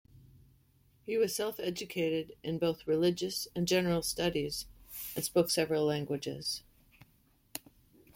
He 1.05 1.15
was 1.15 1.35
self-educated 1.35 2.35
in 2.41 2.57
both 2.57 2.87
religious 2.87 3.47
and 3.55 3.67
general 3.67 4.01
studies, 4.01 4.65
and 5.15 5.23
spoke 5.23 5.51
several 5.51 5.85
languages. 5.85 6.63